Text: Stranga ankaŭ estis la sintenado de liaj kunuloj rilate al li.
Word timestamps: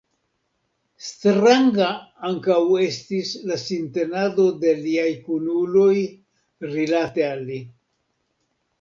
Stranga 1.07 1.89
ankaŭ 2.31 2.57
estis 2.87 3.35
la 3.51 3.59
sintenado 3.67 4.49
de 4.65 4.75
liaj 4.83 5.07
kunuloj 5.29 5.95
rilate 6.77 7.31
al 7.33 7.49
li. 7.55 7.65